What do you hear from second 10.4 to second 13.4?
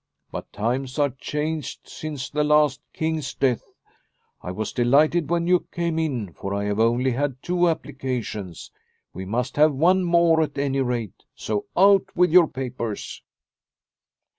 at any rate, so out with your papers."